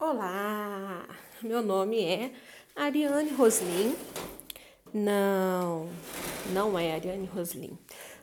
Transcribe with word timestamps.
Olá, 0.00 1.08
meu 1.42 1.60
nome 1.60 2.00
é 2.04 2.32
Ariane 2.76 3.30
Roslin. 3.30 3.96
Não, 4.94 5.88
não 6.52 6.78
é 6.78 6.94
Ariane 6.94 7.26
Roslin. 7.26 7.76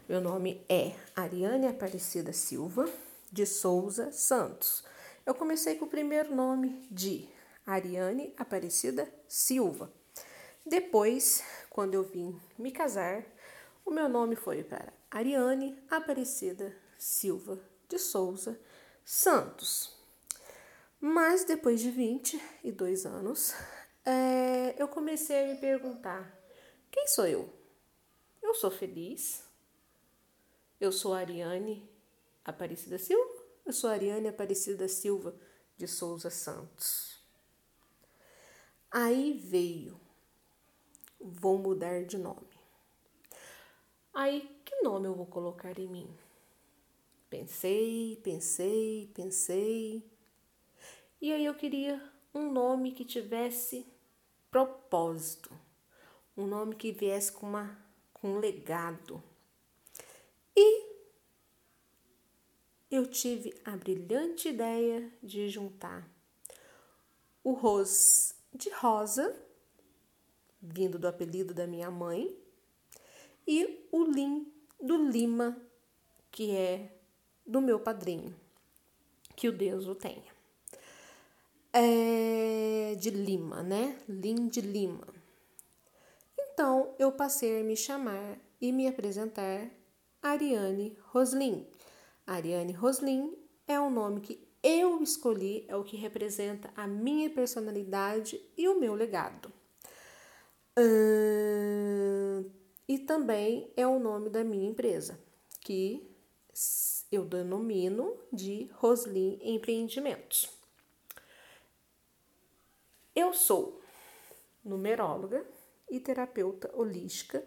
Meu 0.07 0.21
nome 0.21 0.63
é 0.69 0.95
Ariane 1.13 1.67
Aparecida 1.67 2.31
Silva 2.31 2.89
de 3.29 3.45
Souza 3.45 4.09
Santos. 4.13 4.85
Eu 5.25 5.35
comecei 5.35 5.75
com 5.75 5.83
o 5.83 5.89
primeiro 5.89 6.33
nome 6.33 6.87
de 6.89 7.27
Ariane 7.65 8.33
Aparecida 8.37 9.13
Silva. 9.27 9.91
Depois, 10.65 11.43
quando 11.69 11.95
eu 11.95 12.03
vim 12.03 12.39
me 12.57 12.71
casar, 12.71 13.25
o 13.83 13.91
meu 13.91 14.07
nome 14.07 14.37
foi 14.37 14.63
para 14.63 14.93
Ariane 15.11 15.77
Aparecida 15.91 16.73
Silva 16.97 17.59
de 17.89 17.99
Souza 17.99 18.57
Santos. 19.03 19.94
Mas 20.99 21.43
depois 21.45 21.81
de 21.81 21.91
22 21.91 23.05
anos, 23.05 23.53
é, 24.05 24.81
eu 24.81 24.87
comecei 24.87 25.43
a 25.43 25.47
me 25.53 25.59
perguntar: 25.59 26.39
quem 26.91 27.07
sou 27.07 27.27
eu? 27.27 27.53
Eu 28.41 28.53
sou 28.53 28.71
feliz? 28.71 29.43
Eu 30.79 30.91
sou 30.91 31.13
Ariane 31.13 31.89
Aparecida 32.43 32.97
Silva? 32.97 33.43
Eu 33.65 33.73
sou 33.73 33.89
Ariane 33.89 34.27
Aparecida 34.27 34.87
Silva 34.87 35.35
de 35.77 35.87
Souza 35.87 36.29
Santos. 36.29 37.19
Aí 38.91 39.33
veio, 39.33 39.99
vou 41.19 41.57
mudar 41.57 42.05
de 42.05 42.17
nome. 42.17 42.55
Aí, 44.13 44.61
que 44.63 44.81
nome 44.81 45.07
eu 45.07 45.13
vou 45.13 45.25
colocar 45.25 45.77
em 45.77 45.87
mim? 45.87 46.17
Pensei, 47.29 48.21
pensei, 48.23 49.11
pensei. 49.13 50.14
E 51.25 51.33
aí 51.33 51.43
eu 51.43 51.55
queria 51.55 51.99
um 52.35 52.51
nome 52.51 52.91
que 52.91 53.03
tivesse 53.03 53.83
propósito, 54.51 55.51
um 56.37 56.45
nome 56.45 56.75
que 56.75 56.91
viesse 56.91 57.31
com, 57.31 57.47
uma, 57.47 57.75
com 58.13 58.33
um 58.33 58.37
legado. 58.37 59.23
E 60.55 60.85
eu 62.91 63.07
tive 63.07 63.59
a 63.65 63.75
brilhante 63.75 64.49
ideia 64.49 65.11
de 65.23 65.49
juntar 65.49 66.07
o 67.43 67.53
Ros 67.53 68.35
de 68.53 68.69
Rosa, 68.69 69.35
vindo 70.61 70.99
do 70.99 71.07
apelido 71.07 71.55
da 71.55 71.65
minha 71.65 71.89
mãe, 71.89 72.37
e 73.47 73.87
o 73.91 74.03
Lim 74.03 74.53
do 74.79 74.95
Lima, 75.09 75.59
que 76.29 76.55
é 76.55 76.95
do 77.43 77.59
meu 77.59 77.79
padrinho. 77.79 78.39
Que 79.35 79.49
o 79.49 79.51
Deus 79.51 79.87
o 79.87 79.95
tenha 79.95 80.34
é, 81.77 82.95
de 82.95 83.09
Lima, 83.09 83.61
né? 83.61 83.99
Lim 84.07 84.47
de 84.47 84.61
Lima. 84.61 85.05
Então 86.39 86.95
eu 86.97 87.11
passei 87.11 87.59
a 87.59 87.63
me 87.65 87.75
chamar 87.75 88.39
e 88.61 88.71
me 88.71 88.87
apresentar 88.87 89.69
Ariane 90.21 90.97
Roslin. 91.07 91.67
Ariane 92.25 92.71
Roslin 92.71 93.37
é 93.67 93.77
o 93.77 93.89
nome 93.89 94.21
que 94.21 94.47
eu 94.63 95.03
escolhi, 95.03 95.65
é 95.67 95.75
o 95.75 95.83
que 95.83 95.97
representa 95.97 96.71
a 96.77 96.87
minha 96.87 97.29
personalidade 97.29 98.41
e 98.57 98.69
o 98.69 98.79
meu 98.79 98.95
legado. 98.95 99.51
Hum, 100.79 102.49
e 102.87 102.99
também 102.99 103.69
é 103.75 103.85
o 103.85 103.99
nome 103.99 104.29
da 104.29 104.45
minha 104.45 104.69
empresa, 104.69 105.19
que 105.59 106.09
eu 107.11 107.25
denomino 107.25 108.15
de 108.31 108.69
Roslin 108.75 109.37
Empreendimentos. 109.41 110.54
Eu 113.15 113.33
sou 113.33 113.81
numeróloga 114.61 115.45
e 115.89 116.01
terapeuta 116.01 116.69
holística 116.73 117.41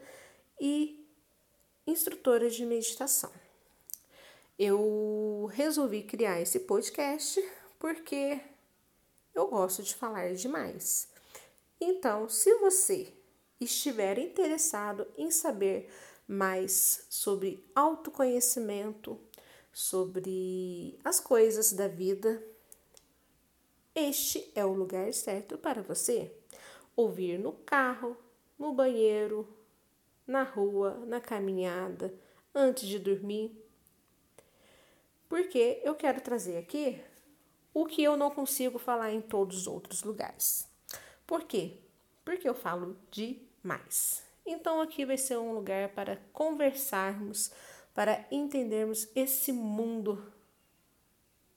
e 0.59 1.07
instrutora 1.87 2.49
de 2.49 2.65
meditação. 2.65 3.31
Eu 4.59 5.47
resolvi 5.53 6.05
criar 6.05 6.41
esse 6.41 6.61
podcast 6.61 7.39
porque 7.79 8.41
eu 9.35 9.47
gosto 9.49 9.83
de 9.83 9.95
falar 9.95 10.33
demais. 10.33 11.07
Então, 11.79 12.31
se 12.31 12.55
você 12.61 13.13
estiver 13.61 14.19
interessado 14.19 15.07
em 15.19 15.31
saber 15.31 15.91
mais 16.27 17.05
sobre 17.11 17.63
autoconhecimento, 17.75 19.21
sobre 19.71 20.99
as 21.05 21.21
coisas 21.21 21.75
da 21.75 21.89
vida, 21.89 22.43
este 23.99 24.51
é 24.55 24.65
o 24.65 24.73
lugar 24.73 25.13
certo 25.13 25.59
para 25.59 25.83
você. 25.83 26.33
Ouvir 26.97 27.39
no 27.39 27.53
carro, 27.53 28.17
no 28.59 28.73
banheiro, 28.73 29.49
na 30.27 30.43
rua, 30.43 31.03
na 31.07 31.21
caminhada, 31.21 32.15
antes 32.55 32.87
de 32.87 32.99
dormir. 32.99 33.53
Porque 35.29 35.81
eu 35.85 35.95
quero 35.95 36.21
trazer 36.21 36.59
aqui 36.59 37.01
o 37.75 37.87
que 37.87 38.03
eu 38.03 38.17
não 38.17 38.31
consigo 38.31 38.79
falar 38.79 39.13
em 39.13 39.21
todos 39.21 39.59
os 39.59 39.67
outros 39.67 40.03
lugares. 40.03 40.69
Por 41.27 41.45
quê? 41.45 41.79
Porque 42.25 42.49
eu 42.49 42.55
falo 42.55 42.97
demais. 43.11 44.23
Então 44.45 44.81
aqui 44.81 45.05
vai 45.05 45.19
ser 45.19 45.37
um 45.37 45.53
lugar 45.53 45.91
para 45.91 46.17
conversarmos, 46.33 47.53
para 47.95 48.27
entendermos 48.31 49.09
esse 49.15 49.53
mundo 49.53 50.33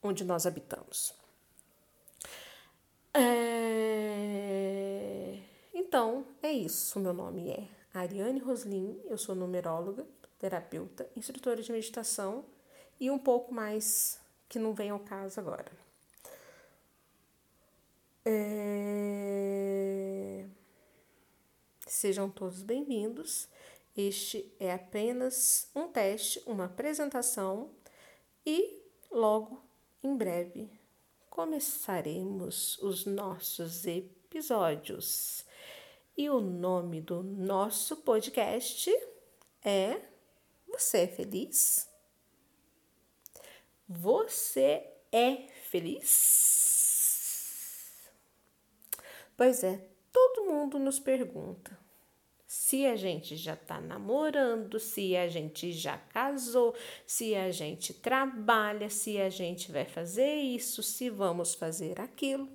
onde 0.04 0.24
nós 0.26 0.46
habitamos. 0.46 1.21
É... 3.14 4.22
Então, 5.74 6.26
é 6.42 6.52
isso. 6.52 7.00
Meu 7.00 7.14
nome 7.14 7.50
é 7.50 7.68
Ariane 7.94 8.40
Roslin, 8.40 9.00
eu 9.06 9.18
sou 9.18 9.36
numeróloga, 9.36 10.08
terapeuta, 10.40 11.10
instrutora 11.16 11.62
de 11.62 11.72
meditação 11.72 12.46
e 13.00 13.12
um 13.12 13.20
pouco 13.20 13.54
mais 13.54 14.20
que 14.48 14.58
não 14.60 14.74
vem 14.74 14.90
ao 14.90 15.00
caso 15.00 15.40
agora. 15.40 15.72
É... 18.26 19.52
Sejam 21.88 22.30
todos 22.30 22.62
bem-vindos. 22.62 23.50
Este 23.96 24.50
é 24.60 24.74
apenas 24.74 25.70
um 25.76 25.88
teste, 25.90 26.42
uma 26.46 26.66
apresentação 26.66 27.70
e 28.46 28.82
logo 29.12 29.62
em 30.02 30.16
breve 30.16 30.70
começaremos 31.32 32.78
os 32.80 33.06
nossos 33.06 33.88
episódios. 33.88 35.46
E 36.16 36.30
o 36.30 36.42
nome 36.42 37.00
do 37.02 37.24
nosso 37.24 37.96
podcast 37.98 38.92
é 39.64 40.02
Você 40.68 40.98
é 41.00 41.08
feliz? 41.08 41.90
Você 43.88 44.86
é 45.10 45.48
feliz? 45.70 46.92
Pois 49.38 49.64
é, 49.64 49.88
todo 50.12 50.46
mundo 50.46 50.78
nos 50.78 51.00
pergunta 51.00 51.80
se 52.54 52.86
a 52.86 52.98
gente 52.98 53.38
já 53.38 53.54
está 53.54 53.80
namorando, 53.80 54.78
se 54.78 55.16
a 55.16 55.30
gente 55.30 55.72
já 55.72 55.98
casou, 55.98 56.76
se 57.08 57.34
a 57.34 57.50
gente 57.50 57.94
trabalha, 57.94 58.90
se 58.90 59.18
a 59.22 59.30
gente 59.30 59.72
vai 59.72 59.86
fazer 59.86 60.36
isso, 60.36 60.84
se 60.84 61.10
vamos 61.10 61.54
fazer 61.54 62.02
aquilo, 62.02 62.50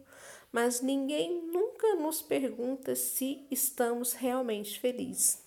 mas 0.53 0.83
ninguém 0.83 1.41
nunca 1.51 1.95
nos 1.95 2.21
pergunta 2.21 2.95
se 2.95 3.47
estamos 3.51 4.13
realmente 4.13 4.79
felizes. 4.79 5.43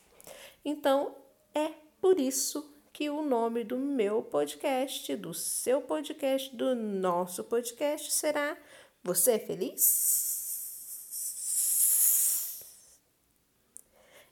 Então, 0.65 1.15
é 1.53 1.71
por 2.01 2.19
isso 2.19 2.73
que 2.91 3.07
o 3.07 3.21
nome 3.21 3.63
do 3.63 3.77
meu 3.77 4.23
podcast, 4.23 5.15
do 5.15 5.31
seu 5.31 5.79
podcast, 5.79 6.55
do 6.55 6.73
nosso 6.73 7.43
podcast 7.43 8.11
será 8.11 8.57
Você 9.03 9.33
é 9.33 9.39
feliz? 9.39 10.28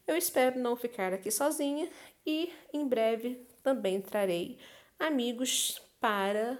Eu 0.07 0.15
espero 0.15 0.57
não 0.59 0.75
ficar 0.75 1.13
aqui 1.13 1.29
sozinha 1.29 1.89
e 2.25 2.51
em 2.73 2.87
breve 2.87 3.45
também 3.61 4.01
trarei 4.01 4.57
amigos 4.97 5.81
para 5.99 6.57